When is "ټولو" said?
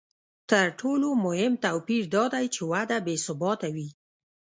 0.79-1.07